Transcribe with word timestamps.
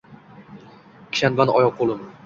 Kishanband 1.11 1.55
oyoq-qoʼlim 1.59 2.05